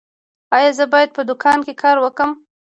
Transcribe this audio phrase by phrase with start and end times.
[0.55, 2.31] ایا زه باید په دوکان کې کار وکړم؟